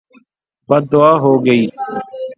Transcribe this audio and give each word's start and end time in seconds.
بدعا 0.69 1.11
ہو 1.23 1.31
گئی 1.45 1.63